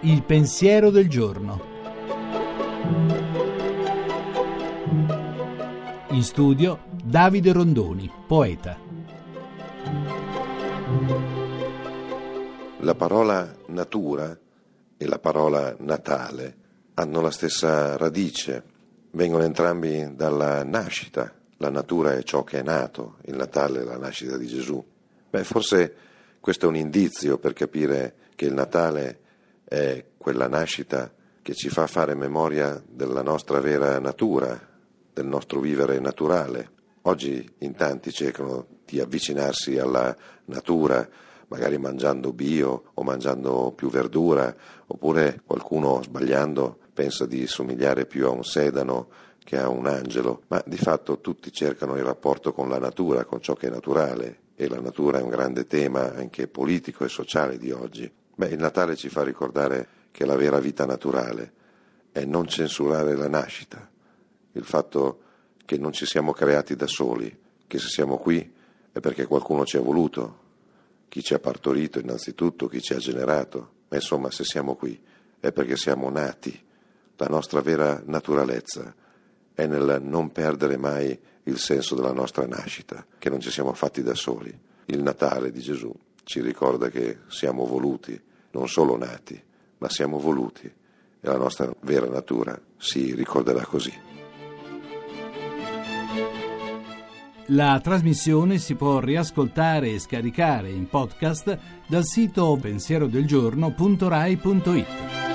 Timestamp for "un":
26.68-26.76, 48.30-48.44, 49.68-49.88, 55.22-55.30